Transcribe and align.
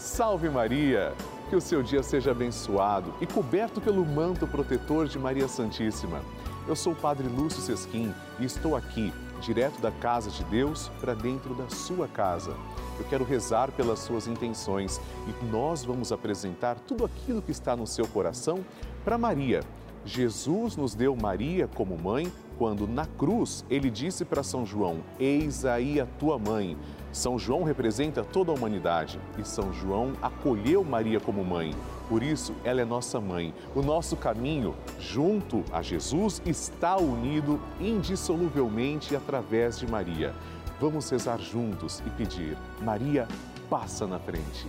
Salve 0.00 0.48
Maria! 0.48 1.12
Que 1.50 1.56
o 1.56 1.60
seu 1.60 1.82
dia 1.82 2.02
seja 2.02 2.30
abençoado 2.30 3.12
e 3.20 3.26
coberto 3.26 3.82
pelo 3.82 4.04
manto 4.06 4.46
protetor 4.46 5.06
de 5.06 5.18
Maria 5.18 5.46
Santíssima. 5.46 6.22
Eu 6.66 6.74
sou 6.74 6.94
o 6.94 6.96
Padre 6.96 7.28
Lúcio 7.28 7.60
Sesquim 7.60 8.10
e 8.38 8.46
estou 8.46 8.74
aqui, 8.74 9.12
direto 9.42 9.78
da 9.78 9.90
casa 9.90 10.30
de 10.30 10.42
Deus, 10.44 10.90
para 11.02 11.12
dentro 11.12 11.54
da 11.54 11.68
sua 11.68 12.08
casa. 12.08 12.56
Eu 12.98 13.04
quero 13.10 13.24
rezar 13.24 13.70
pelas 13.72 13.98
suas 13.98 14.26
intenções 14.26 14.98
e 15.28 15.44
nós 15.44 15.84
vamos 15.84 16.12
apresentar 16.12 16.76
tudo 16.76 17.04
aquilo 17.04 17.42
que 17.42 17.52
está 17.52 17.76
no 17.76 17.86
seu 17.86 18.08
coração 18.08 18.64
para 19.04 19.18
Maria. 19.18 19.60
Jesus 20.06 20.76
nos 20.76 20.94
deu 20.94 21.14
Maria 21.14 21.68
como 21.68 21.98
mãe 21.98 22.32
quando 22.58 22.88
na 22.88 23.04
cruz 23.04 23.66
ele 23.68 23.90
disse 23.90 24.24
para 24.24 24.42
São 24.42 24.64
João: 24.64 25.00
Eis 25.18 25.66
aí 25.66 26.00
a 26.00 26.06
tua 26.06 26.38
mãe. 26.38 26.74
São 27.12 27.38
João 27.38 27.64
representa 27.64 28.22
toda 28.22 28.52
a 28.52 28.54
humanidade 28.54 29.18
e 29.36 29.44
São 29.44 29.72
João 29.72 30.12
acolheu 30.22 30.84
Maria 30.84 31.18
como 31.18 31.44
mãe. 31.44 31.74
Por 32.08 32.22
isso, 32.22 32.54
ela 32.64 32.80
é 32.80 32.84
nossa 32.84 33.20
mãe. 33.20 33.52
O 33.74 33.82
nosso 33.82 34.16
caminho 34.16 34.74
junto 34.98 35.64
a 35.72 35.82
Jesus 35.82 36.40
está 36.46 36.96
unido 36.96 37.60
indissoluvelmente 37.80 39.16
através 39.16 39.78
de 39.78 39.86
Maria. 39.86 40.34
Vamos 40.80 41.10
rezar 41.10 41.38
juntos 41.38 42.02
e 42.06 42.10
pedir: 42.10 42.56
Maria, 42.80 43.26
passa 43.68 44.06
na 44.06 44.18
frente. 44.18 44.66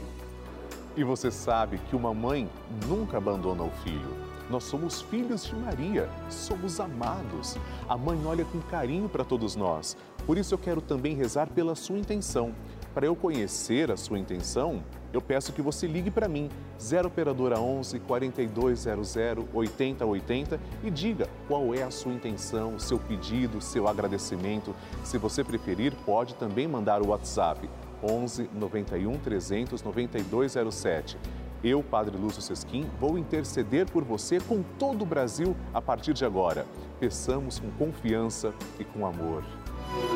E 0.95 1.03
você 1.03 1.31
sabe 1.31 1.79
que 1.89 1.95
uma 1.95 2.13
mãe 2.13 2.49
nunca 2.87 3.17
abandona 3.17 3.63
o 3.63 3.71
filho. 3.83 4.30
Nós 4.51 4.65
somos 4.65 5.01
filhos 5.01 5.45
de 5.45 5.55
Maria, 5.55 6.09
somos 6.29 6.81
amados. 6.81 7.57
A 7.87 7.95
mãe 7.95 8.19
olha 8.25 8.43
com 8.43 8.59
carinho 8.59 9.07
para 9.07 9.23
todos 9.23 9.55
nós. 9.55 9.95
Por 10.25 10.37
isso 10.37 10.53
eu 10.53 10.57
quero 10.57 10.81
também 10.81 11.15
rezar 11.15 11.47
pela 11.47 11.73
sua 11.73 11.97
intenção. 11.97 12.53
Para 12.93 13.05
eu 13.05 13.15
conhecer 13.15 13.89
a 13.89 13.95
sua 13.95 14.19
intenção, 14.19 14.83
eu 15.13 15.21
peço 15.21 15.53
que 15.53 15.61
você 15.61 15.87
ligue 15.87 16.11
para 16.11 16.27
mim, 16.27 16.49
0 16.77 17.07
operadora 17.07 17.61
11 17.61 17.97
4200 18.01 19.15
8080 19.53 20.59
e 20.83 20.91
diga 20.91 21.29
qual 21.47 21.73
é 21.73 21.83
a 21.83 21.89
sua 21.89 22.11
intenção, 22.11 22.77
seu 22.77 22.99
pedido, 22.99 23.61
seu 23.61 23.87
agradecimento. 23.87 24.75
Se 25.05 25.17
você 25.17 25.45
preferir, 25.45 25.93
pode 26.05 26.35
também 26.35 26.67
mandar 26.67 27.01
o 27.01 27.07
WhatsApp 27.07 27.69
11 28.03 28.49
91 28.53 29.17
300 29.17 29.81
9207. 29.81 31.17
Eu, 31.63 31.83
Padre 31.83 32.17
Lúcio 32.17 32.41
Sesquim, 32.41 32.89
vou 32.99 33.17
interceder 33.17 33.89
por 33.89 34.03
você 34.03 34.39
com 34.39 34.63
todo 34.79 35.03
o 35.03 35.05
Brasil 35.05 35.55
a 35.73 35.81
partir 35.81 36.13
de 36.13 36.25
agora. 36.25 36.65
Peçamos 36.99 37.59
com 37.59 37.69
confiança 37.71 38.53
e 38.79 38.83
com 38.83 39.05
amor. 39.05 39.43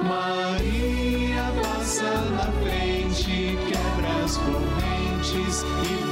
Maria 0.04 1.44
passa 1.62 2.22
na 2.32 2.52
frente, 2.64 3.58
quebra 3.68 4.24
as 4.24 4.38
correntes 4.38 5.64
e 5.84 6.05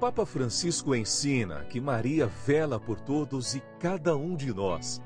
Papa 0.00 0.24
Francisco 0.24 0.94
ensina 0.94 1.64
que 1.64 1.80
Maria 1.80 2.28
vela 2.46 2.78
por 2.78 3.00
todos 3.00 3.56
e 3.56 3.62
cada 3.80 4.16
um 4.16 4.36
de 4.36 4.54
nós. 4.54 5.02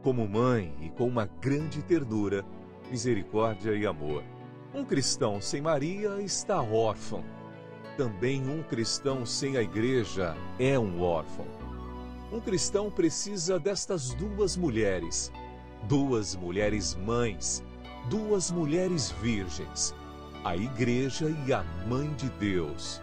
Como 0.00 0.28
mãe 0.28 0.72
e 0.80 0.90
com 0.90 1.08
uma 1.08 1.26
grande 1.26 1.82
ternura, 1.82 2.44
misericórdia 2.88 3.74
e 3.74 3.84
amor. 3.84 4.22
Um 4.72 4.84
cristão 4.84 5.40
sem 5.40 5.60
Maria 5.60 6.22
está 6.22 6.62
órfão. 6.62 7.24
Também 7.96 8.48
um 8.48 8.62
cristão 8.62 9.26
sem 9.26 9.56
a 9.56 9.62
igreja 9.62 10.36
é 10.56 10.78
um 10.78 11.02
órfão. 11.02 11.46
Um 12.30 12.38
cristão 12.38 12.92
precisa 12.92 13.58
destas 13.58 14.14
duas 14.14 14.56
mulheres, 14.56 15.32
duas 15.88 16.36
mulheres 16.36 16.94
mães, 16.94 17.64
duas 18.08 18.52
mulheres 18.52 19.10
virgens, 19.20 19.92
a 20.44 20.56
igreja 20.56 21.28
e 21.44 21.52
a 21.52 21.64
mãe 21.88 22.08
de 22.14 22.28
Deus. 22.30 23.02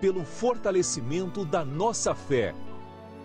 pelo 0.00 0.24
fortalecimento 0.24 1.44
da 1.44 1.64
nossa 1.64 2.14
fé 2.14 2.54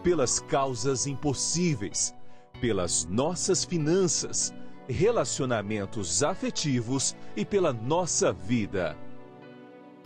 pelas 0.03 0.39
causas 0.39 1.07
impossíveis, 1.07 2.13
pelas 2.59 3.05
nossas 3.05 3.63
finanças, 3.63 4.53
relacionamentos 4.87 6.21
afetivos 6.21 7.15
e 7.37 7.45
pela 7.45 7.71
nossa 7.71 8.33
vida. 8.33 8.97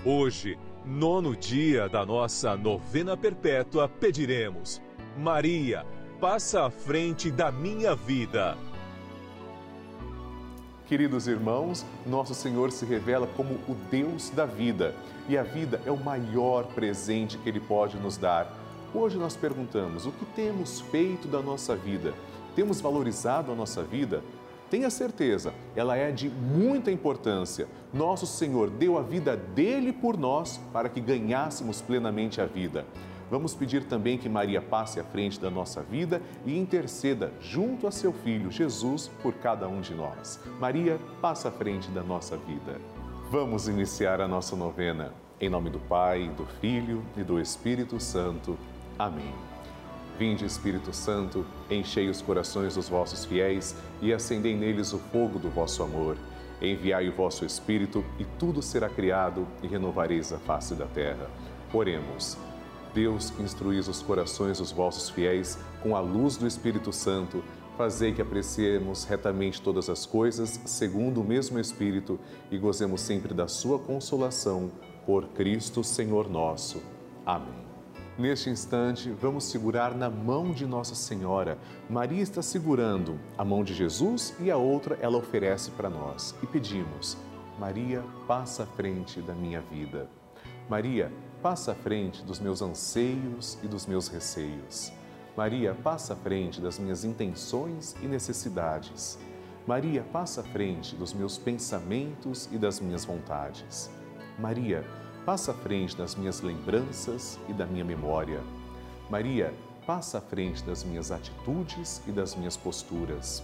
Hoje, 0.05 0.57
nono 0.85 1.35
dia 1.35 1.89
da 1.89 2.05
nossa 2.05 2.55
novena 2.55 3.17
perpétua, 3.17 3.89
pediremos: 3.89 4.79
Maria, 5.17 5.83
passa 6.21 6.65
à 6.65 6.69
frente 6.69 7.31
da 7.31 7.51
minha 7.51 7.95
vida. 7.95 8.55
Queridos 10.87 11.27
irmãos, 11.27 11.85
nosso 12.05 12.33
Senhor 12.33 12.71
se 12.71 12.85
revela 12.85 13.27
como 13.35 13.55
o 13.67 13.75
Deus 13.91 14.29
da 14.29 14.45
vida 14.45 14.95
e 15.27 15.37
a 15.37 15.43
vida 15.43 15.81
é 15.85 15.91
o 15.91 15.97
maior 15.97 16.63
presente 16.67 17.37
que 17.37 17.49
Ele 17.49 17.59
pode 17.59 17.97
nos 17.97 18.15
dar. 18.15 18.49
Hoje 18.93 19.17
nós 19.17 19.35
perguntamos: 19.35 20.05
o 20.05 20.13
que 20.13 20.23
temos 20.27 20.79
feito 20.79 21.27
da 21.27 21.41
nossa 21.41 21.75
vida? 21.75 22.13
Temos 22.55 22.79
valorizado 22.79 23.51
a 23.51 23.55
nossa 23.55 23.83
vida? 23.83 24.23
Tenha 24.69 24.89
certeza, 24.89 25.53
ela 25.75 25.97
é 25.97 26.09
de 26.09 26.29
muita 26.29 26.89
importância. 26.89 27.67
Nosso 27.93 28.25
Senhor 28.25 28.69
deu 28.69 28.97
a 28.97 29.01
vida 29.01 29.35
dele 29.35 29.91
por 29.91 30.17
nós 30.17 30.57
para 30.71 30.87
que 30.87 31.01
ganhássemos 31.01 31.81
plenamente 31.81 32.39
a 32.39 32.45
vida. 32.45 32.85
Vamos 33.29 33.53
pedir 33.53 33.83
também 33.83 34.17
que 34.17 34.29
Maria 34.29 34.61
passe 34.61 34.99
à 34.99 35.03
frente 35.03 35.39
da 35.39 35.49
nossa 35.49 35.81
vida 35.81 36.21
e 36.45 36.57
interceda 36.57 37.31
junto 37.41 37.85
a 37.85 37.91
seu 37.91 38.13
filho 38.13 38.49
Jesus 38.49 39.09
por 39.21 39.33
cada 39.33 39.67
um 39.67 39.81
de 39.81 39.93
nós. 39.93 40.39
Maria, 40.59 40.97
passa 41.21 41.49
à 41.49 41.51
frente 41.51 41.89
da 41.89 42.01
nossa 42.01 42.37
vida. 42.37 42.79
Vamos 43.29 43.67
iniciar 43.67 44.21
a 44.21 44.27
nossa 44.27 44.55
novena. 44.55 45.11
Em 45.39 45.49
nome 45.49 45.69
do 45.69 45.79
Pai, 45.79 46.29
do 46.37 46.45
Filho 46.61 47.03
e 47.17 47.23
do 47.23 47.39
Espírito 47.39 47.99
Santo. 47.99 48.57
Amém. 48.97 49.33
Vinde, 50.17 50.45
Espírito 50.45 50.91
Santo, 50.93 51.45
enchei 51.69 52.09
os 52.09 52.21
corações 52.21 52.73
dos 52.73 52.89
vossos 52.89 53.25
fiéis 53.25 53.75
e 54.01 54.11
acendei 54.11 54.55
neles 54.55 54.93
o 54.93 54.97
fogo 54.97 55.37
do 55.37 55.49
vosso 55.49 55.83
amor. 55.83 56.17
Enviai 56.59 57.07
o 57.07 57.11
vosso 57.11 57.45
Espírito 57.45 58.03
e 58.17 58.25
tudo 58.39 58.61
será 58.63 58.89
criado 58.89 59.45
e 59.61 59.67
renovareis 59.67 60.33
a 60.33 60.39
face 60.39 60.73
da 60.73 60.85
terra. 60.87 61.29
Oremos. 61.71 62.35
Deus, 62.97 63.31
instruís 63.39 63.87
os 63.87 64.01
corações 64.01 64.57
dos 64.57 64.71
vossos 64.71 65.07
fiéis 65.07 65.59
com 65.83 65.95
a 65.95 65.99
luz 65.99 66.35
do 66.35 66.47
Espírito 66.47 66.91
Santo. 66.91 67.43
Fazei 67.77 68.11
que 68.11 68.23
apreciemos 68.23 69.03
retamente 69.03 69.61
todas 69.61 69.87
as 69.87 70.03
coisas, 70.03 70.59
segundo 70.65 71.21
o 71.21 71.23
mesmo 71.23 71.59
Espírito, 71.59 72.19
e 72.49 72.57
gozemos 72.57 73.01
sempre 73.01 73.35
da 73.35 73.47
sua 73.47 73.77
consolação. 73.77 74.71
Por 75.05 75.27
Cristo, 75.27 75.83
Senhor 75.83 76.27
nosso. 76.27 76.81
Amém. 77.23 77.67
Neste 78.17 78.49
instante, 78.49 79.11
vamos 79.11 79.43
segurar 79.43 79.93
na 79.93 80.09
mão 80.09 80.51
de 80.51 80.65
Nossa 80.65 80.95
Senhora. 80.95 81.59
Maria 81.87 82.23
está 82.23 82.41
segurando 82.41 83.19
a 83.37 83.45
mão 83.45 83.63
de 83.63 83.75
Jesus 83.75 84.33
e 84.39 84.49
a 84.49 84.57
outra 84.57 84.97
ela 84.99 85.19
oferece 85.19 85.69
para 85.69 85.87
nós. 85.87 86.33
E 86.41 86.47
pedimos: 86.47 87.15
Maria, 87.59 88.03
passa 88.27 88.63
à 88.63 88.65
frente 88.65 89.21
da 89.21 89.35
minha 89.35 89.61
vida. 89.61 90.09
Maria, 90.67 91.11
passa 91.47 91.71
à 91.71 91.75
frente 91.75 92.25
dos 92.25 92.41
meus 92.41 92.61
anseios 92.61 93.57
e 93.63 93.69
dos 93.69 93.85
meus 93.85 94.09
receios. 94.09 94.91
Maria, 95.33 95.73
passa 95.73 96.11
à 96.11 96.15
frente 96.17 96.59
das 96.59 96.77
minhas 96.77 97.05
intenções 97.05 97.95
e 98.01 98.05
necessidades. 98.05 99.17
Maria, 99.65 100.03
passa 100.11 100.41
à 100.41 100.43
frente 100.43 100.93
dos 100.93 101.13
meus 101.13 101.37
pensamentos 101.37 102.49
e 102.51 102.57
das 102.57 102.81
minhas 102.81 103.05
vontades. 103.05 103.89
Maria, 104.37 104.83
passa 105.25 105.51
à 105.51 105.53
frente 105.53 105.95
das 105.95 106.15
minhas 106.15 106.41
lembranças 106.41 107.39
e 107.47 107.53
da 107.53 107.65
minha 107.65 107.85
memória. 107.85 108.43
Maria, 109.09 109.53
passa 109.85 110.17
à 110.17 110.21
frente 110.21 110.61
das 110.65 110.83
minhas 110.83 111.11
atitudes 111.11 112.01
e 112.05 112.11
das 112.11 112.35
minhas 112.35 112.57
posturas. 112.57 113.41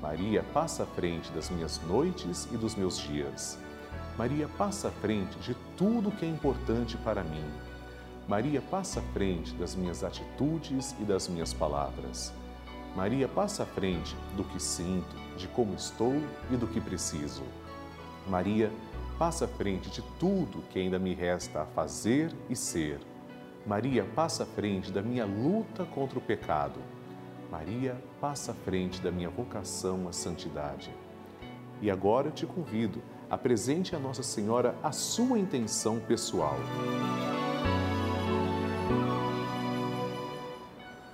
Maria, 0.00 0.42
passa 0.54 0.84
à 0.84 0.86
frente 0.86 1.30
das 1.32 1.50
minhas 1.50 1.78
noites 1.82 2.48
e 2.50 2.56
dos 2.56 2.74
meus 2.74 2.98
dias. 2.98 3.58
Maria 4.16 4.48
passa 4.56 4.88
à 4.88 4.90
frente 4.92 5.36
de 5.40 5.54
tudo 5.76 6.12
que 6.12 6.24
é 6.24 6.28
importante 6.28 6.96
para 6.98 7.24
mim. 7.24 7.44
Maria 8.28 8.62
passa 8.62 9.00
à 9.00 9.02
frente 9.12 9.52
das 9.54 9.74
minhas 9.74 10.04
atitudes 10.04 10.94
e 11.00 11.04
das 11.04 11.26
minhas 11.28 11.52
palavras. 11.52 12.32
Maria 12.94 13.26
passa 13.26 13.64
à 13.64 13.66
frente 13.66 14.16
do 14.36 14.44
que 14.44 14.62
sinto, 14.62 15.16
de 15.36 15.48
como 15.48 15.74
estou 15.74 16.14
e 16.48 16.56
do 16.56 16.68
que 16.68 16.80
preciso. 16.80 17.42
Maria 18.28 18.70
passa 19.18 19.46
à 19.46 19.48
frente 19.48 19.90
de 19.90 20.00
tudo 20.20 20.62
que 20.70 20.78
ainda 20.78 20.98
me 20.98 21.12
resta 21.12 21.62
a 21.62 21.66
fazer 21.66 22.32
e 22.48 22.54
ser. 22.54 23.00
Maria 23.66 24.04
passa 24.14 24.44
à 24.44 24.46
frente 24.46 24.92
da 24.92 25.02
minha 25.02 25.24
luta 25.24 25.84
contra 25.84 26.18
o 26.20 26.22
pecado. 26.22 26.78
Maria 27.50 27.96
passa 28.20 28.52
à 28.52 28.54
frente 28.54 29.02
da 29.02 29.10
minha 29.10 29.28
vocação 29.28 30.06
à 30.06 30.12
santidade. 30.12 30.94
E 31.82 31.90
agora 31.90 32.30
te 32.30 32.46
convido, 32.46 33.02
apresente 33.34 33.96
a 33.96 33.98
Nossa 33.98 34.22
Senhora 34.22 34.76
a 34.80 34.92
sua 34.92 35.38
intenção 35.38 35.98
pessoal. 35.98 36.56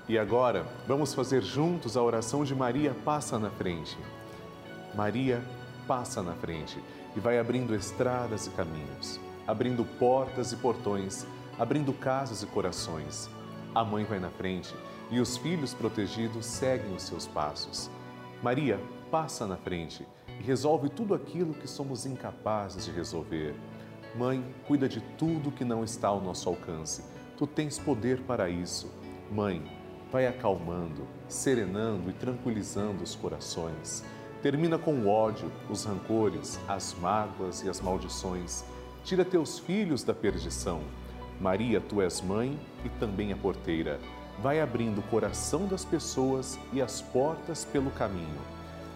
E 0.07 0.19
agora, 0.19 0.67
vamos 0.87 1.15
fazer 1.15 1.43
juntos 1.43 1.97
a 1.97 2.03
oração 2.03 2.45
de 2.45 2.55
Maria 2.55 2.95
passa 3.05 3.39
na 3.39 3.49
frente. 3.49 3.97
Maria 4.95 5.43
passa 5.89 6.23
na 6.23 6.35
frente 6.35 6.79
e 7.17 7.21
vai 7.21 7.39
abrindo 7.39 7.75
estradas 7.75 8.47
e 8.47 8.51
caminhos, 8.51 9.19
abrindo 9.47 9.85
portas 9.99 10.53
e 10.53 10.57
portões, 10.57 11.27
abrindo 11.59 11.93
casas 11.93 12.43
e 12.43 12.47
corações. 12.47 13.31
A 13.75 13.83
mãe 13.83 14.05
vai 14.05 14.19
na 14.19 14.31
frente 14.31 14.75
e 15.11 15.21
os 15.21 15.39
filhos 15.39 15.73
protegidos 15.73 16.45
seguem 16.45 16.95
os 16.95 17.05
seus 17.05 17.27
passos. 17.27 17.91
Maria 18.43 18.79
passa 19.11 19.47
na 19.47 19.57
frente 19.57 20.07
e 20.41 20.43
resolve 20.43 20.89
tudo 20.89 21.13
aquilo 21.13 21.53
que 21.53 21.69
somos 21.69 22.07
incapazes 22.07 22.87
de 22.87 22.91
resolver. 22.91 23.55
Mãe, 24.17 24.43
cuida 24.67 24.89
de 24.89 25.01
tudo 25.19 25.53
que 25.53 25.65
não 25.65 25.85
está 25.85 26.09
ao 26.09 26.21
nosso 26.21 26.49
alcance. 26.49 27.05
Tu 27.37 27.47
tens 27.47 27.79
poder 27.79 28.23
para 28.23 28.49
isso. 28.49 28.91
Mãe, 29.31 29.63
vai 30.11 30.27
acalmando, 30.27 31.07
serenando 31.29 32.11
e 32.11 32.15
tranquilizando 32.15 33.05
os 33.05 33.15
corações. 33.15 34.03
Termina 34.43 34.79
com 34.79 34.95
o 34.95 35.09
ódio, 35.09 35.53
os 35.69 35.85
rancores, 35.85 36.59
as 36.67 36.95
mágoas 36.95 37.63
e 37.63 37.69
as 37.69 37.81
maldições. 37.81 38.65
Tira 39.05 39.25
teus 39.25 39.59
filhos 39.59 40.03
da 40.03 40.15
perdição. 40.15 40.81
Maria, 41.39 41.81
tu 41.81 42.01
és 42.01 42.21
mãe 42.21 42.59
e 42.85 42.89
também 42.99 43.33
a 43.33 43.37
porteira. 43.37 44.01
Vai 44.43 44.61
abrindo 44.61 44.99
o 44.99 45.09
coração 45.11 45.67
das 45.67 45.85
pessoas 45.85 46.59
e 46.73 46.81
as 46.81 47.03
portas 47.03 47.65
pelo 47.65 47.91
caminho. 47.91 48.41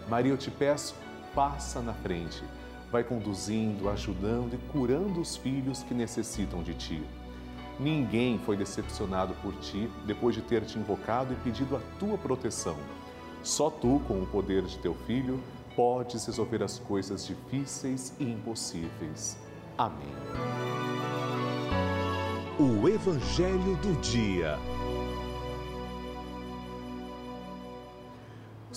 Maria, 0.09 0.31
eu 0.31 0.37
te 0.37 0.51
peço, 0.51 0.95
passa 1.35 1.81
na 1.81 1.93
frente. 1.93 2.41
Vai 2.91 3.03
conduzindo, 3.03 3.89
ajudando 3.89 4.53
e 4.53 4.57
curando 4.71 5.19
os 5.19 5.35
filhos 5.35 5.83
que 5.83 5.93
necessitam 5.93 6.63
de 6.63 6.73
ti. 6.73 7.03
Ninguém 7.77 8.39
foi 8.39 8.55
decepcionado 8.55 9.33
por 9.41 9.53
ti 9.57 9.91
depois 10.05 10.33
de 10.33 10.41
ter 10.41 10.63
te 10.63 10.79
invocado 10.79 11.33
e 11.33 11.35
pedido 11.37 11.75
a 11.75 11.81
tua 11.99 12.17
proteção. 12.17 12.77
Só 13.43 13.69
tu, 13.69 14.01
com 14.07 14.23
o 14.23 14.25
poder 14.25 14.63
de 14.63 14.77
teu 14.79 14.95
filho, 15.05 15.39
podes 15.75 16.25
resolver 16.25 16.63
as 16.63 16.79
coisas 16.79 17.27
difíceis 17.27 18.13
e 18.17 18.23
impossíveis. 18.23 19.37
Amém. 19.77 20.15
O 22.57 22.87
Evangelho 22.87 23.75
do 23.81 23.99
Dia. 23.99 24.57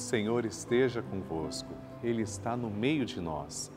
Senhor 0.08 0.46
esteja 0.46 1.02
convosco, 1.02 1.68
Ele 2.02 2.22
está 2.22 2.56
no 2.56 2.70
meio 2.70 3.04
de 3.04 3.20
nós. 3.20 3.70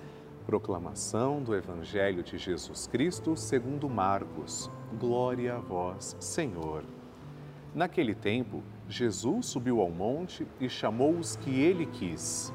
Proclamação 0.45 1.44
do 1.44 1.54
Evangelho 1.54 2.24
de 2.24 2.38
Jesus 2.38 2.88
Cristo 2.88 3.36
segundo 3.36 3.89
Marcos. 3.89 4.72
Glória 4.98 5.56
a 5.56 5.60
vós, 5.60 6.16
Senhor. 6.22 6.86
Naquele 7.75 8.16
tempo, 8.16 8.63
Jesus 8.88 9.48
subiu 9.48 9.81
ao 9.81 9.89
monte 9.89 10.48
e 10.57 10.69
chamou 10.69 11.12
os 11.12 11.36
que 11.36 11.50
ele 11.50 11.86
quis. 11.86 12.54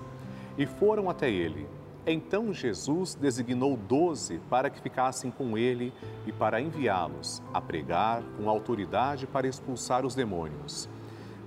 E 0.56 0.64
foram 0.64 1.10
até 1.10 1.30
ele. 1.30 1.68
Então 2.06 2.54
Jesus 2.54 3.14
designou 3.14 3.76
doze 3.76 4.40
para 4.48 4.70
que 4.70 4.80
ficassem 4.80 5.30
com 5.30 5.58
ele 5.58 5.92
e 6.26 6.32
para 6.32 6.62
enviá-los 6.62 7.42
a 7.52 7.60
pregar 7.60 8.22
com 8.38 8.48
autoridade 8.48 9.26
para 9.26 9.46
expulsar 9.46 10.06
os 10.06 10.14
demônios. 10.14 10.88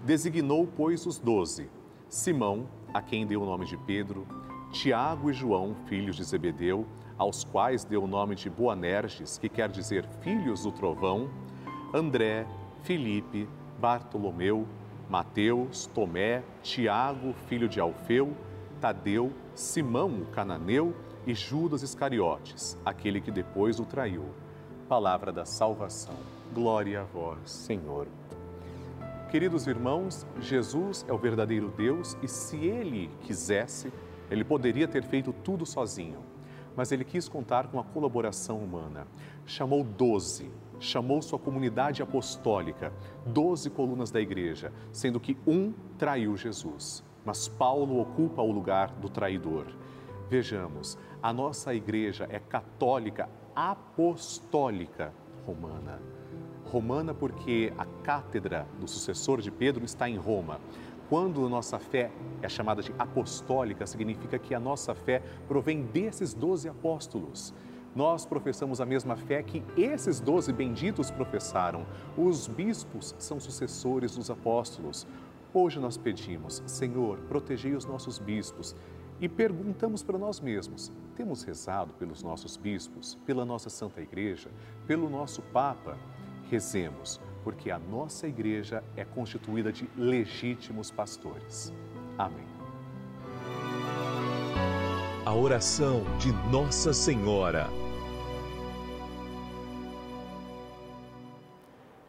Designou, 0.05 0.69
pois, 0.77 1.07
os 1.07 1.17
doze: 1.17 1.67
Simão, 2.09 2.67
a 2.91 3.03
quem 3.03 3.23
deu 3.23 3.43
o 3.43 3.45
nome 3.45 3.65
de 3.65 3.77
Pedro, 3.77 4.25
Tiago 4.71 5.29
e 5.29 5.33
João, 5.33 5.75
filhos 5.85 6.15
de 6.15 6.23
Zebedeu, 6.23 6.83
aos 7.15 7.43
quais 7.43 7.83
deu 7.83 8.03
o 8.03 8.07
nome 8.07 8.33
de 8.33 8.49
Boanerges, 8.49 9.37
que 9.37 9.47
quer 9.47 9.69
dizer 9.69 10.07
filhos 10.21 10.63
do 10.63 10.71
trovão, 10.71 11.29
André, 11.93 12.47
Filipe, 12.81 13.47
Bartolomeu, 13.79 14.67
Mateus, 15.07 15.85
Tomé, 15.93 16.43
Tiago, 16.63 17.33
filho 17.47 17.69
de 17.69 17.79
Alfeu, 17.79 18.35
Tadeu, 18.81 19.31
Simão, 19.53 20.21
o 20.21 20.25
cananeu 20.25 20.95
e 21.27 21.35
Judas 21.35 21.83
Iscariotes, 21.83 22.75
aquele 22.83 23.21
que 23.21 23.29
depois 23.29 23.79
o 23.79 23.85
traiu. 23.85 24.25
Palavra 24.87 25.31
da 25.31 25.45
salvação. 25.45 26.15
Glória 26.55 27.01
a 27.01 27.03
vós, 27.03 27.51
Senhor. 27.51 28.07
Queridos 29.29 29.67
irmãos, 29.67 30.25
Jesus 30.39 31.05
é 31.07 31.13
o 31.13 31.17
verdadeiro 31.17 31.71
Deus 31.77 32.17
e 32.19 32.27
se 32.27 32.57
ele 32.65 33.11
quisesse, 33.21 33.93
ele 34.27 34.43
poderia 34.43 34.87
ter 34.87 35.03
feito 35.03 35.31
tudo 35.31 35.67
sozinho, 35.67 36.17
mas 36.75 36.91
ele 36.91 37.03
quis 37.03 37.29
contar 37.29 37.67
com 37.67 37.79
a 37.79 37.83
colaboração 37.83 38.57
humana. 38.57 39.05
Chamou 39.45 39.83
doze, 39.83 40.49
chamou 40.79 41.21
sua 41.21 41.37
comunidade 41.37 42.01
apostólica, 42.01 42.91
doze 43.23 43.69
colunas 43.69 44.09
da 44.09 44.19
igreja, 44.19 44.73
sendo 44.91 45.19
que 45.19 45.37
um 45.45 45.73
traiu 45.95 46.35
Jesus. 46.35 47.03
Mas 47.23 47.47
Paulo 47.47 48.01
ocupa 48.01 48.41
o 48.41 48.51
lugar 48.51 48.89
do 48.93 49.09
traidor. 49.09 49.67
Vejamos, 50.27 50.97
a 51.21 51.31
nossa 51.31 51.71
igreja 51.75 52.25
é 52.31 52.39
católica 52.39 53.29
apostólica 53.55 55.13
romana. 55.45 56.01
Romana 56.69 57.13
porque 57.15 57.73
a 57.77 57.85
cátedra 58.03 58.67
do 58.79 58.87
sucessor 58.87 59.41
de 59.41 59.49
Pedro 59.49 59.83
está 59.83 60.07
em 60.07 60.17
Roma. 60.17 60.59
Quando 61.09 61.49
nossa 61.49 61.79
fé 61.79 62.11
é 62.43 62.47
chamada 62.47 62.83
de 62.83 62.93
apostólica, 62.99 63.87
significa 63.87 64.37
que 64.37 64.53
a 64.53 64.59
nossa 64.59 64.93
fé 64.93 65.23
provém 65.47 65.81
desses 65.81 66.35
doze 66.35 66.69
apóstolos. 66.69 67.51
Nós 67.95 68.23
professamos 68.23 68.79
a 68.79 68.85
mesma 68.85 69.15
fé 69.15 69.41
que 69.41 69.63
esses 69.75 70.19
doze 70.19 70.53
benditos 70.53 71.09
professaram. 71.09 71.87
Os 72.15 72.47
bispos 72.47 73.15
são 73.17 73.39
sucessores 73.39 74.15
dos 74.15 74.29
apóstolos. 74.29 75.07
Hoje 75.51 75.79
nós 75.79 75.97
pedimos, 75.97 76.61
Senhor, 76.67 77.17
protegei 77.27 77.73
os 77.73 77.85
nossos 77.85 78.19
bispos 78.19 78.75
e 79.19 79.27
perguntamos 79.27 80.03
para 80.03 80.19
nós 80.19 80.39
mesmos: 80.39 80.91
temos 81.15 81.41
rezado 81.41 81.93
pelos 81.95 82.21
nossos 82.21 82.55
bispos, 82.55 83.17
pela 83.25 83.43
nossa 83.43 83.71
Santa 83.71 83.99
Igreja, 83.99 84.51
pelo 84.85 85.09
nosso 85.09 85.41
Papa? 85.41 85.97
Rezemos 86.49 87.19
porque 87.43 87.71
a 87.71 87.79
nossa 87.79 88.27
igreja 88.27 88.83
é 88.95 89.05
constituída 89.05 89.71
de 89.71 89.89
legítimos 89.95 90.91
pastores. 90.91 91.73
Amém. 92.17 92.47
A 95.25 95.33
oração 95.33 96.03
de 96.17 96.31
Nossa 96.51 96.91
Senhora. 96.91 97.67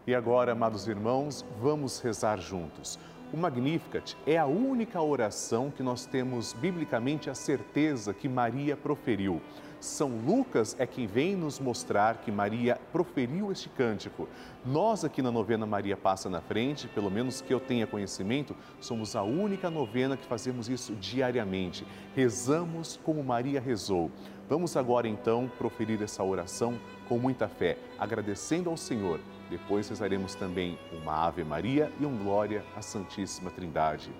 E 0.07 0.15
agora, 0.15 0.53
amados 0.53 0.89
irmãos, 0.89 1.45
vamos 1.61 2.01
rezar 2.01 2.39
juntos. 2.41 2.99
O 3.33 3.37
Magnificat 3.37 4.17
é 4.27 4.37
a 4.37 4.47
única 4.47 5.01
oração 5.01 5.71
que 5.71 5.83
nós 5.83 6.05
temos 6.05 6.53
biblicamente 6.55 7.31
a 7.31 7.35
certeza 7.35 8.13
que 8.13 8.29
Maria 8.29 8.77
proferiu. 8.77 9.41
São 9.81 10.11
Lucas 10.27 10.77
é 10.79 10.87
quem 10.87 11.07
vem 11.07 11.35
nos 11.35 11.59
mostrar 11.59 12.19
que 12.19 12.31
Maria 12.31 12.79
proferiu 12.93 13.51
este 13.51 13.71
cântico. 13.71 14.29
Nós 14.65 15.07
aqui 15.07 15.23
na 15.23 15.31
novena 15.31 15.65
Maria 15.65 15.97
Passa 15.97 16.29
na 16.29 16.43
Frente, 16.43 16.87
pelo 16.89 17.11
menos 17.11 17.41
que 17.41 17.53
eu 17.53 17.59
tenha 17.59 17.87
conhecimento, 17.87 18.55
somos 18.79 19.17
a 19.17 19.23
única 19.23 19.71
novena 19.71 20.19
que 20.19 20.27
fazemos 20.27 20.69
isso 20.69 20.95
diariamente. 20.97 21.87
Rezamos 22.15 23.01
como 23.03 23.25
Maria 23.25 23.59
rezou. 23.59 24.11
Vamos 24.51 24.77
agora 24.77 25.09
então 25.09 25.51
proferir 25.57 26.03
essa 26.03 26.23
oração 26.23 26.79
com 27.09 27.19
muita 27.19 27.49
fé, 27.49 27.79
agradecendo 27.99 28.69
ao 28.69 28.77
Senhor. 28.77 29.19
Depois 29.49 29.89
rezaremos 29.89 30.35
também 30.35 30.79
uma 30.93 31.27
Ave 31.27 31.43
Maria 31.43 31.91
e 31.99 32.05
um 32.05 32.19
Glória 32.19 32.63
à 32.77 32.83
Santíssima 32.83 33.51
Trindade. 33.51 34.13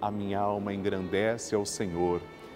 A 0.00 0.10
minha 0.10 0.38
alma 0.38 0.72
engrandece 0.72 1.54
ao 1.54 1.66
Senhor 1.66 2.20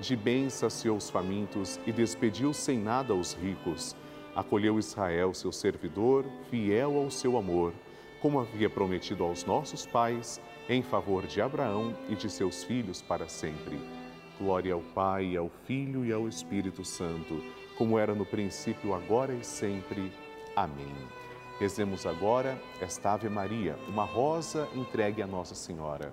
De 0.00 0.16
bem 0.16 0.50
saciou 0.50 0.96
os 0.96 1.10
famintos 1.10 1.78
e 1.86 1.92
despediu 1.92 2.52
sem 2.52 2.78
nada 2.78 3.14
os 3.14 3.34
ricos. 3.34 3.94
Acolheu 4.34 4.78
Israel, 4.78 5.34
seu 5.34 5.52
servidor, 5.52 6.24
fiel 6.50 6.96
ao 6.96 7.10
seu 7.10 7.36
amor, 7.36 7.72
como 8.20 8.40
havia 8.40 8.70
prometido 8.70 9.24
aos 9.24 9.44
nossos 9.44 9.84
pais, 9.86 10.40
em 10.68 10.82
favor 10.82 11.26
de 11.26 11.40
Abraão 11.40 11.94
e 12.08 12.14
de 12.14 12.30
seus 12.30 12.64
filhos 12.64 13.02
para 13.02 13.28
sempre. 13.28 13.78
Glória 14.38 14.74
ao 14.74 14.80
Pai, 14.80 15.36
ao 15.36 15.50
Filho 15.66 16.04
e 16.04 16.12
ao 16.12 16.26
Espírito 16.26 16.84
Santo, 16.84 17.42
como 17.76 17.98
era 17.98 18.14
no 18.14 18.24
princípio, 18.24 18.94
agora 18.94 19.34
e 19.34 19.44
sempre. 19.44 20.10
Amém. 20.56 20.94
Rezemos 21.58 22.06
agora 22.06 22.60
esta 22.80 23.12
Ave 23.12 23.28
Maria, 23.28 23.78
uma 23.86 24.04
rosa 24.04 24.68
entregue 24.74 25.22
a 25.22 25.26
Nossa 25.26 25.54
Senhora. 25.54 26.12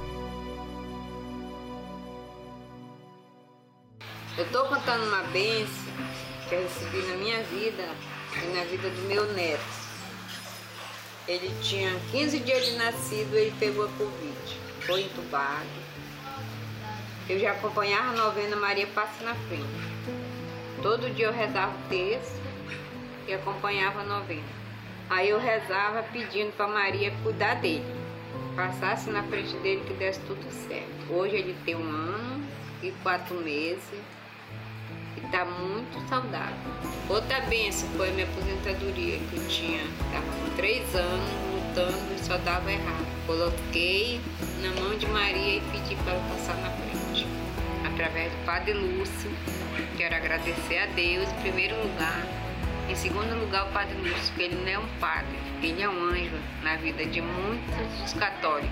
Bênção 5.31 5.93
que 6.47 6.55
eu 6.55 6.61
recebi 6.61 6.97
na 7.07 7.15
minha 7.15 7.41
vida 7.43 7.87
e 8.35 8.45
na 8.55 8.63
vida 8.65 8.89
do 8.89 9.01
meu 9.07 9.25
neto. 9.33 9.81
Ele 11.27 11.51
tinha 11.61 11.97
15 12.11 12.39
dias 12.39 12.65
de 12.65 12.71
nascido, 12.73 13.35
ele 13.35 13.53
pegou 13.59 13.85
a 13.85 13.89
Covid, 13.89 14.59
foi 14.85 15.03
entubado. 15.03 15.69
Eu 17.29 17.39
já 17.39 17.51
acompanhava 17.51 18.09
a 18.09 18.13
novena 18.13 18.55
Maria 18.57 18.87
Passa 18.87 19.23
na 19.23 19.35
Frente. 19.35 19.91
Todo 20.81 21.13
dia 21.13 21.27
eu 21.27 21.33
rezava 21.33 21.71
o 21.71 21.89
texto 21.89 22.41
e 23.27 23.33
acompanhava 23.33 24.01
a 24.01 24.03
novena. 24.03 24.61
Aí 25.09 25.29
eu 25.29 25.39
rezava 25.39 26.03
pedindo 26.03 26.51
para 26.57 26.67
Maria 26.67 27.13
cuidar 27.23 27.55
dele, 27.55 27.85
passasse 28.55 29.09
na 29.09 29.23
frente 29.23 29.55
dele 29.57 29.83
que 29.87 29.93
desse 29.93 30.19
tudo 30.21 30.43
certo. 30.67 31.13
Hoje 31.13 31.35
ele 31.35 31.55
tem 31.63 31.75
um 31.75 31.89
ano 31.89 32.43
e 32.81 32.91
quatro 33.03 33.35
meses 33.35 34.01
está 35.31 35.45
muito 35.45 35.97
saudável. 36.09 36.55
Outra 37.07 37.39
benção 37.41 37.87
foi 37.95 38.09
a 38.09 38.11
minha 38.11 38.25
aposentadoria, 38.25 39.17
que 39.17 39.37
eu 39.37 39.47
tinha, 39.47 39.81
estava 39.81 40.25
com 40.25 40.55
três 40.57 40.93
anos 40.93 41.29
lutando 41.53 42.13
e 42.13 42.19
só 42.19 42.37
dava 42.39 42.69
errado. 42.69 43.07
Coloquei 43.25 44.19
na 44.61 44.81
mão 44.81 44.97
de 44.97 45.07
Maria 45.07 45.57
e 45.57 45.61
pedi 45.71 45.95
para 46.03 46.13
ela 46.13 46.29
passar 46.29 46.55
na 46.57 46.69
frente. 46.69 47.25
Através 47.85 48.31
do 48.31 48.45
Padre 48.45 48.73
Lúcio, 48.73 49.31
quero 49.97 50.15
agradecer 50.15 50.79
a 50.79 50.85
Deus 50.87 51.29
em 51.29 51.41
primeiro 51.41 51.75
lugar 51.81 52.41
em 52.91 52.95
segundo 52.95 53.39
lugar, 53.39 53.69
o 53.69 53.71
Padre 53.71 53.95
Lúcio, 53.95 54.33
que 54.35 54.41
ele 54.41 54.55
não 54.55 54.67
é 54.67 54.77
um 54.77 54.87
padre, 54.99 55.37
ele 55.63 55.81
é 55.81 55.87
um 55.87 56.09
anjo 56.09 56.35
na 56.61 56.75
vida 56.75 57.05
de 57.05 57.21
muitos 57.21 58.13
católicos. 58.19 58.69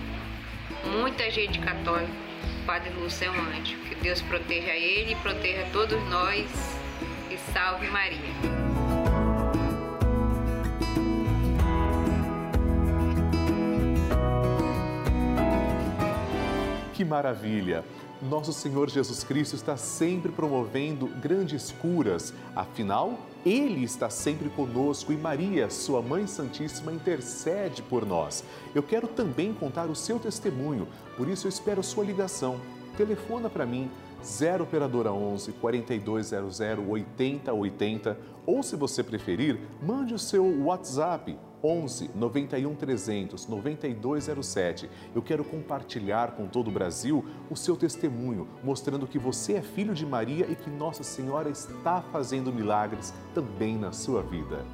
Muita 0.83 1.31
gente 1.31 1.57
católica, 1.59 2.11
Padre 2.69 2.91
Lúcio 2.91 3.25
é 3.25 3.31
um 3.31 3.59
anjo. 3.59 3.75
Que 3.79 3.95
Deus 3.95 4.21
proteja 4.21 4.75
ele 4.75 5.15
proteja 5.23 5.65
todos 5.73 5.99
nós. 6.07 6.45
E 7.31 7.35
salve 7.51 7.87
Maria. 7.87 8.19
Que 16.93 17.03
maravilha! 17.03 17.83
Nosso 18.21 18.51
Senhor 18.51 18.89
Jesus 18.89 19.23
Cristo 19.23 19.55
está 19.55 19.77
sempre 19.77 20.29
promovendo 20.29 21.07
grandes 21.07 21.71
curas, 21.71 22.33
afinal, 22.53 23.17
Ele 23.45 23.85
está 23.85 24.09
sempre 24.09 24.49
conosco 24.49 25.13
e 25.13 25.15
Maria, 25.15 25.69
Sua 25.69 26.01
Mãe 26.01 26.27
Santíssima, 26.27 26.91
intercede 26.91 27.81
por 27.81 28.05
nós. 28.05 28.43
Eu 28.75 28.83
quero 28.83 29.07
também 29.07 29.53
contar 29.53 29.85
o 29.85 29.95
seu 29.95 30.19
testemunho, 30.19 30.85
por 31.15 31.29
isso 31.29 31.47
eu 31.47 31.49
espero 31.49 31.81
sua 31.81 32.03
ligação. 32.03 32.59
Telefona 32.97 33.49
para 33.49 33.65
mim, 33.65 33.89
0 34.21 34.65
Operadora 34.65 35.13
11 35.13 35.53
4200 35.53 36.59
8080 36.89 38.17
ou, 38.45 38.61
se 38.61 38.75
você 38.75 39.01
preferir, 39.01 39.61
mande 39.81 40.13
o 40.13 40.19
seu 40.19 40.65
WhatsApp 40.65 41.37
11 41.63 42.11
91 42.15 42.75
300 42.75 43.47
9207. 43.47 44.89
Eu 45.13 45.21
quero 45.21 45.43
compartilhar 45.43 46.31
com 46.31 46.47
todo 46.47 46.69
o 46.69 46.71
Brasil 46.71 47.25
o 47.49 47.55
seu 47.55 47.75
testemunho, 47.75 48.47
mostrando 48.63 49.07
que 49.07 49.19
você 49.19 49.53
é 49.53 49.61
filho 49.61 49.93
de 49.93 50.05
Maria 50.05 50.45
e 50.49 50.55
que 50.55 50.69
Nossa 50.69 51.03
Senhora 51.03 51.49
está 51.49 52.01
fazendo 52.01 52.53
milagres 52.53 53.13
também 53.33 53.77
na 53.77 53.91
sua 53.91 54.21
vida. 54.21 54.65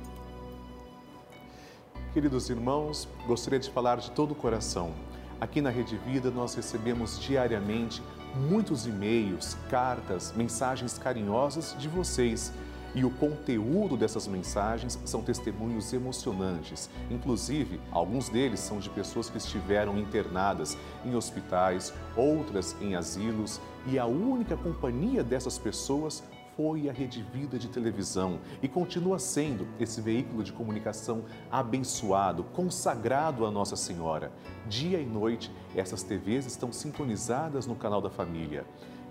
Queridos 2.14 2.50
irmãos, 2.50 3.10
gostaria 3.28 3.60
de 3.60 3.70
falar 3.70 3.98
de 3.98 4.12
todo 4.12 4.32
o 4.32 4.36
coração. 4.36 4.94
Aqui 5.42 5.60
na 5.60 5.70
Rede 5.70 5.98
Vida 5.98 6.32
nós 6.32 6.56
recebemos 6.56 7.20
diariamente 7.20 8.02
muitos 8.50 8.86
e-mails, 8.86 9.58
cartas, 9.70 10.34
mensagens 10.36 10.98
carinhosas 10.98 11.76
de 11.78 11.90
vocês 11.90 12.54
e 12.96 13.04
o 13.04 13.12
conteúdo 13.12 13.98
dessas 13.98 14.26
mensagens 14.26 14.98
são 15.04 15.22
testemunhos 15.22 15.92
emocionantes. 15.92 16.90
Inclusive, 17.12 17.80
alguns 17.92 18.30
deles 18.30 18.62
são 18.62 18.80
de 18.80 18.90
pessoas 18.90 19.30
que 19.30 19.38
estiveram 19.38 20.00
internadas 20.00 20.78
em 21.04 21.14
hospitais, 21.14 21.94
outras 22.16 22.76
em 22.82 22.96
asilos, 22.96 23.60
e 23.86 24.00
a 24.00 24.06
única 24.06 24.56
companhia 24.56 25.24
dessas 25.24 25.58
pessoas 25.60 26.24
foi 26.56 26.90
a 26.90 26.94
Rede 26.94 27.22
Vida 27.22 27.60
de 27.60 27.68
televisão 27.68 28.40
e 28.64 28.68
continua 28.70 29.20
sendo 29.20 29.68
esse 29.78 30.00
veículo 30.00 30.42
de 30.42 30.54
comunicação 30.54 31.26
abençoado, 31.52 32.46
consagrado 32.46 33.46
a 33.46 33.52
Nossa 33.52 33.76
Senhora. 33.76 34.32
Dia 34.68 35.00
e 35.00 35.06
noite, 35.06 35.52
essas 35.76 36.02
TVs 36.02 36.46
estão 36.46 36.72
sintonizadas 36.72 37.68
no 37.68 37.76
canal 37.76 38.02
da 38.02 38.10
família. 38.10 38.66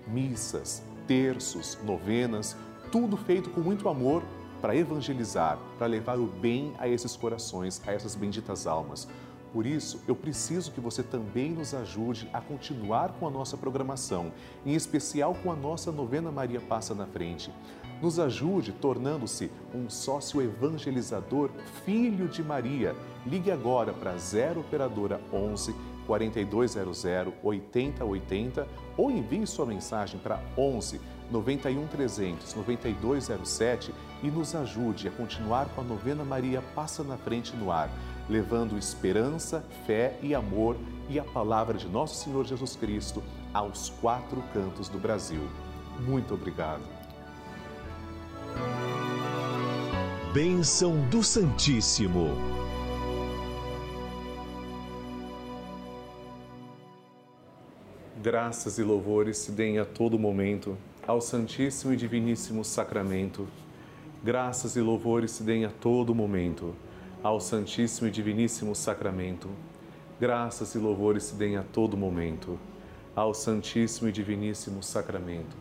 Missas, 0.06 0.82
terços, 1.06 1.78
novenas, 1.84 2.56
tudo 2.94 3.16
feito 3.16 3.50
com 3.50 3.60
muito 3.60 3.88
amor 3.88 4.22
para 4.60 4.76
evangelizar, 4.76 5.58
para 5.76 5.88
levar 5.88 6.16
o 6.16 6.28
bem 6.28 6.72
a 6.78 6.86
esses 6.86 7.16
corações, 7.16 7.82
a 7.84 7.92
essas 7.92 8.14
benditas 8.14 8.68
almas. 8.68 9.08
Por 9.52 9.66
isso, 9.66 10.00
eu 10.06 10.14
preciso 10.14 10.70
que 10.70 10.80
você 10.80 11.02
também 11.02 11.50
nos 11.50 11.74
ajude 11.74 12.30
a 12.32 12.40
continuar 12.40 13.12
com 13.18 13.26
a 13.26 13.30
nossa 13.30 13.56
programação, 13.56 14.30
em 14.64 14.74
especial 14.74 15.34
com 15.42 15.50
a 15.50 15.56
nossa 15.56 15.90
novena 15.90 16.30
Maria 16.30 16.60
Passa 16.60 16.94
na 16.94 17.04
Frente. 17.04 17.52
Nos 18.00 18.20
ajude 18.20 18.70
tornando-se 18.70 19.50
um 19.74 19.90
sócio 19.90 20.40
evangelizador, 20.40 21.50
filho 21.84 22.28
de 22.28 22.44
Maria. 22.44 22.94
Ligue 23.26 23.50
agora 23.50 23.92
para 23.92 24.16
0 24.16 24.60
Operadora 24.60 25.20
11 25.32 25.74
4200 26.06 27.04
8080 27.42 28.68
ou 28.96 29.10
envie 29.10 29.44
sua 29.48 29.66
mensagem 29.66 30.20
para 30.20 30.40
11 30.56 31.00
91 31.34 31.88
300 31.88 32.54
9207 32.54 33.92
e 34.22 34.30
nos 34.30 34.54
ajude 34.54 35.08
a 35.08 35.10
continuar 35.10 35.68
com 35.74 35.80
a 35.80 35.84
novena 35.84 36.24
Maria 36.24 36.62
Passa 36.76 37.02
na 37.02 37.16
Frente 37.16 37.56
no 37.56 37.72
ar, 37.72 37.90
levando 38.28 38.78
esperança, 38.78 39.64
fé 39.84 40.16
e 40.22 40.32
amor 40.32 40.76
e 41.10 41.18
a 41.18 41.24
palavra 41.24 41.76
de 41.76 41.88
nosso 41.88 42.22
Senhor 42.22 42.44
Jesus 42.44 42.76
Cristo 42.76 43.20
aos 43.52 43.90
quatro 44.00 44.42
cantos 44.52 44.88
do 44.88 44.98
Brasil. 44.98 45.42
Muito 46.06 46.34
obrigado. 46.34 46.82
Bênção 50.32 50.96
do 51.10 51.22
Santíssimo. 51.22 52.28
Graças 58.22 58.78
e 58.78 58.82
louvores 58.82 59.36
se 59.38 59.52
deem 59.52 59.78
a 59.78 59.84
todo 59.84 60.18
momento 60.18 60.78
ao 61.06 61.20
Santíssimo 61.20 61.92
e 61.92 61.96
Diviníssimo 61.96 62.64
Sacramento. 62.64 63.46
Graças 64.22 64.76
e 64.76 64.80
louvores 64.80 65.30
se 65.30 65.42
deem 65.42 65.64
a 65.64 65.70
todo 65.70 66.14
momento 66.14 66.74
ao 67.22 67.40
Santíssimo 67.40 68.08
e 68.08 68.10
Diviníssimo 68.10 68.74
Sacramento. 68.74 69.48
Graças 70.20 70.74
e 70.74 70.78
louvores 70.78 71.24
se 71.24 71.34
deem 71.34 71.56
a 71.56 71.62
todo 71.62 71.96
momento 71.96 72.58
ao 73.14 73.34
Santíssimo 73.34 74.08
e 74.08 74.12
Diviníssimo 74.12 74.82
Sacramento. 74.82 75.56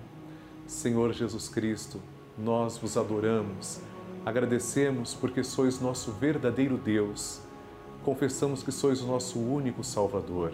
Senhor 0.66 1.14
Jesus 1.14 1.50
Cristo, 1.50 2.02
nós 2.38 2.78
vos 2.78 2.98
adoramos 2.98 3.82
Agradecemos 4.26 5.14
porque 5.14 5.44
sois 5.44 5.82
nosso 5.82 6.14
verdadeiro 6.14 6.78
Deus. 6.78 7.42
Confessamos 8.06 8.64
que 8.64 8.72
sois 8.72 9.02
o 9.02 9.08
nosso 9.08 9.38
único 9.38 9.84
Salvador. 9.84 10.54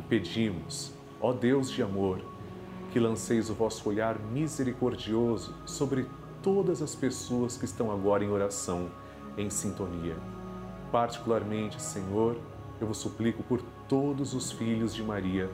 E 0.00 0.02
pedimos, 0.04 0.92
ó 1.20 1.34
Deus 1.34 1.70
de 1.70 1.82
amor, 1.82 2.22
que 2.96 3.00
lanceis 3.00 3.50
o 3.50 3.54
vosso 3.54 3.86
olhar 3.90 4.18
misericordioso 4.18 5.54
sobre 5.66 6.06
todas 6.42 6.80
as 6.80 6.94
pessoas 6.94 7.58
que 7.58 7.66
estão 7.66 7.92
agora 7.92 8.24
em 8.24 8.30
oração, 8.30 8.88
em 9.36 9.50
sintonia. 9.50 10.16
Particularmente, 10.90 11.82
Senhor, 11.82 12.38
eu 12.80 12.86
vos 12.86 12.96
suplico 12.96 13.42
por 13.42 13.60
todos 13.86 14.32
os 14.32 14.50
filhos 14.50 14.94
de 14.94 15.02
Maria, 15.02 15.50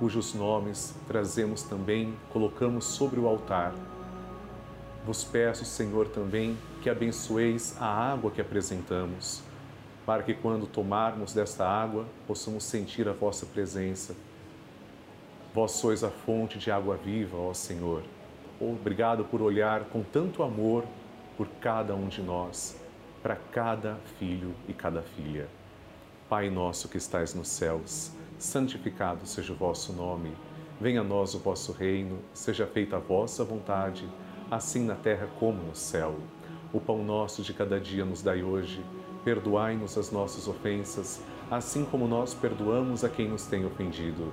cujos 0.00 0.34
nomes 0.34 0.92
trazemos 1.06 1.62
também, 1.62 2.16
colocamos 2.32 2.84
sobre 2.84 3.20
o 3.20 3.28
altar 3.28 3.72
vos 5.06 5.22
peço, 5.22 5.64
Senhor, 5.64 6.08
também 6.08 6.58
que 6.82 6.90
abençoeis 6.90 7.76
a 7.80 7.86
água 7.86 8.28
que 8.28 8.40
apresentamos, 8.40 9.40
para 10.04 10.24
que 10.24 10.34
quando 10.34 10.66
tomarmos 10.66 11.32
desta 11.32 11.64
água 11.64 12.06
possamos 12.26 12.64
sentir 12.64 13.08
a 13.08 13.12
vossa 13.12 13.46
presença. 13.46 14.16
Vós 15.52 15.72
sois 15.72 16.04
a 16.04 16.10
fonte 16.10 16.58
de 16.58 16.70
água 16.70 16.96
viva, 16.96 17.36
ó 17.36 17.52
Senhor. 17.52 18.02
Obrigado 18.60 19.24
por 19.24 19.42
olhar 19.42 19.84
com 19.86 20.02
tanto 20.02 20.42
amor 20.42 20.84
por 21.36 21.48
cada 21.60 21.94
um 21.94 22.06
de 22.06 22.22
nós, 22.22 22.78
para 23.22 23.34
cada 23.34 23.96
filho 24.18 24.54
e 24.68 24.72
cada 24.72 25.02
filha. 25.02 25.48
Pai 26.28 26.48
nosso 26.48 26.88
que 26.88 26.98
estais 26.98 27.34
nos 27.34 27.48
céus, 27.48 28.12
santificado 28.38 29.26
seja 29.26 29.52
o 29.52 29.56
vosso 29.56 29.92
nome. 29.92 30.32
Venha 30.80 31.00
a 31.00 31.04
nós 31.04 31.34
o 31.34 31.38
vosso 31.40 31.72
reino, 31.72 32.20
seja 32.32 32.66
feita 32.66 32.96
a 32.96 33.00
vossa 33.00 33.42
vontade 33.42 34.08
assim 34.50 34.84
na 34.84 34.94
terra 34.94 35.28
como 35.38 35.62
no 35.62 35.74
céu. 35.74 36.16
O 36.72 36.80
pão 36.80 37.04
nosso 37.04 37.42
de 37.42 37.52
cada 37.52 37.80
dia 37.80 38.04
nos 38.04 38.22
dai 38.22 38.42
hoje. 38.42 38.84
Perdoai-nos 39.24 39.96
as 39.98 40.10
nossas 40.10 40.48
ofensas, 40.48 41.20
assim 41.50 41.84
como 41.84 42.08
nós 42.08 42.34
perdoamos 42.34 43.04
a 43.04 43.08
quem 43.08 43.28
nos 43.28 43.46
tem 43.46 43.64
ofendido. 43.64 44.32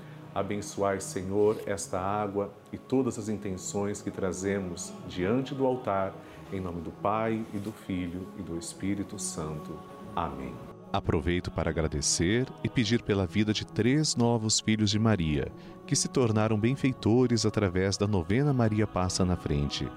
Abençoai, 0.33 1.01
Senhor, 1.01 1.61
esta 1.65 1.99
água 1.99 2.53
e 2.71 2.77
todas 2.77 3.19
as 3.19 3.27
intenções 3.27 4.01
que 4.01 4.09
trazemos 4.09 4.93
diante 5.07 5.53
do 5.53 5.65
altar, 5.65 6.13
em 6.53 6.59
nome 6.59 6.81
do 6.81 6.91
Pai 6.91 7.45
e 7.53 7.57
do 7.57 7.71
Filho 7.71 8.27
e 8.37 8.41
do 8.41 8.57
Espírito 8.57 9.19
Santo. 9.19 9.77
Amém. 10.15 10.53
Aproveito 10.93 11.49
para 11.51 11.69
agradecer 11.69 12.47
e 12.63 12.69
pedir 12.69 13.01
pela 13.01 13.25
vida 13.25 13.53
de 13.53 13.65
três 13.65 14.15
novos 14.15 14.59
filhos 14.59 14.89
de 14.89 14.99
Maria, 14.99 15.49
que 15.85 15.95
se 15.95 16.07
tornaram 16.07 16.59
benfeitores 16.59 17.45
através 17.45 17.97
da 17.97 18.05
novena 18.07 18.53
Maria 18.53 18.85
Passa 18.85 19.23
na 19.23 19.37
Frente. 19.37 19.89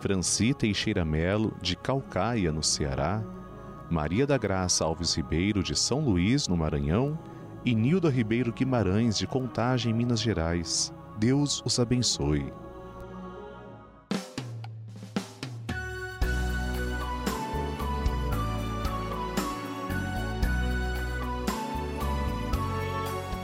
Franci 0.00 0.52
Teixeira 0.52 1.04
Melo, 1.04 1.54
de 1.60 1.74
Calcaia, 1.74 2.52
no 2.52 2.62
Ceará, 2.62 3.22
Maria 3.90 4.26
da 4.26 4.36
Graça 4.36 4.84
Alves 4.84 5.14
Ribeiro, 5.14 5.62
de 5.62 5.74
São 5.74 6.00
Luís, 6.00 6.48
no 6.48 6.56
Maranhão, 6.56 7.18
e 7.66 7.74
Nilda 7.74 8.08
Ribeiro 8.08 8.52
Guimarães, 8.52 9.18
de 9.18 9.26
Contagem, 9.26 9.92
Minas 9.92 10.20
Gerais. 10.20 10.94
Deus 11.18 11.60
os 11.66 11.80
abençoe. 11.80 12.52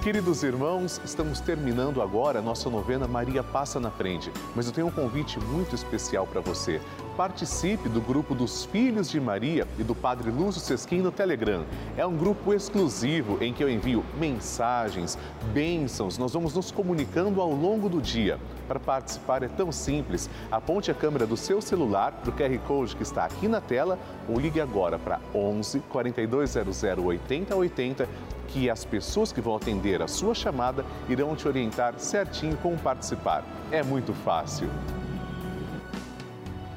Queridos 0.02 0.42
irmãos, 0.42 1.00
estamos 1.04 1.38
terminando 1.38 2.02
agora 2.02 2.40
a 2.40 2.42
nossa 2.42 2.68
novena 2.68 3.06
Maria 3.06 3.40
Passa 3.40 3.78
na 3.78 3.88
Frente, 3.88 4.32
mas 4.52 4.66
eu 4.66 4.72
tenho 4.72 4.88
um 4.88 4.90
convite 4.90 5.38
muito 5.38 5.76
especial 5.76 6.26
para 6.26 6.40
você. 6.40 6.80
Participe 7.16 7.88
do 7.88 8.00
grupo 8.00 8.34
dos 8.34 8.64
Filhos 8.64 9.08
de 9.08 9.20
Maria 9.20 9.64
e 9.78 9.84
do 9.84 9.94
Padre 9.94 10.28
Lúcio 10.28 10.60
Sesquim 10.60 10.98
no 10.98 11.12
Telegram. 11.12 11.64
É 11.96 12.04
um 12.04 12.16
grupo 12.16 12.52
exclusivo 12.52 13.38
em 13.40 13.52
que 13.52 13.62
eu 13.62 13.70
envio 13.70 14.04
mensagens, 14.18 15.16
bênçãos, 15.54 16.18
nós 16.18 16.32
vamos 16.32 16.52
nos 16.52 16.72
comunicando 16.72 17.40
ao 17.40 17.52
longo 17.52 17.88
do 17.88 18.02
dia. 18.02 18.40
Para 18.66 18.80
participar 18.80 19.44
é 19.44 19.48
tão 19.48 19.70
simples. 19.70 20.28
Aponte 20.50 20.90
a 20.90 20.94
câmera 20.94 21.28
do 21.28 21.36
seu 21.36 21.62
celular 21.62 22.10
para 22.10 22.30
o 22.30 22.32
QR 22.32 22.58
Code 22.66 22.96
que 22.96 23.04
está 23.04 23.24
aqui 23.24 23.46
na 23.46 23.60
tela 23.60 23.96
ou 24.28 24.40
ligue 24.40 24.60
agora 24.60 24.98
para 24.98 25.20
11 25.32 25.78
4200 25.78 26.82
8080 26.82 28.08
que 28.52 28.68
as 28.68 28.84
pessoas 28.84 29.32
que 29.32 29.40
vão 29.40 29.56
atender 29.56 30.02
a 30.02 30.08
sua 30.08 30.34
chamada 30.34 30.84
irão 31.08 31.34
te 31.34 31.48
orientar 31.48 31.94
certinho 31.98 32.56
como 32.58 32.78
participar. 32.78 33.44
É 33.70 33.82
muito 33.82 34.12
fácil. 34.12 34.68